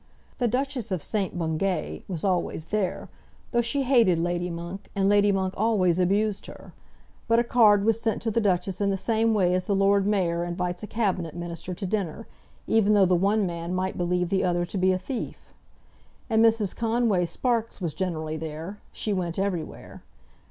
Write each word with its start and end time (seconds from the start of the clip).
The 0.39 0.47
Duchess 0.47 0.91
of 0.91 1.03
St. 1.03 1.37
Bungay 1.37 2.01
was 2.07 2.23
always 2.23 2.65
there, 2.73 3.07
though 3.51 3.61
she 3.61 3.83
hated 3.83 4.17
Lady 4.17 4.49
Monk, 4.49 4.89
and 4.95 5.07
Lady 5.07 5.31
Monk 5.31 5.53
always 5.55 5.99
abused 5.99 6.47
her; 6.47 6.73
but 7.27 7.37
a 7.37 7.43
card 7.43 7.85
was 7.85 8.01
sent 8.01 8.19
to 8.23 8.31
the 8.31 8.41
Duchess 8.41 8.81
in 8.81 8.89
the 8.89 8.97
same 8.97 9.35
way 9.35 9.53
as 9.53 9.65
the 9.65 9.75
Lord 9.75 10.07
Mayor 10.07 10.43
invites 10.43 10.81
a 10.81 10.87
Cabinet 10.87 11.35
Minister 11.35 11.75
to 11.75 11.85
dinner, 11.85 12.25
even 12.65 12.95
though 12.95 13.05
the 13.05 13.13
one 13.13 13.45
man 13.45 13.75
might 13.75 13.95
believe 13.95 14.29
the 14.31 14.43
other 14.43 14.65
to 14.65 14.77
be 14.79 14.91
a 14.91 14.97
thief. 14.97 15.53
And 16.31 16.43
Mrs. 16.43 16.75
Conway 16.75 17.27
Sparkes 17.27 17.79
was 17.79 17.93
generally 17.93 18.37
there; 18.37 18.79
she 18.91 19.13
went 19.13 19.37
everywhere. 19.37 20.01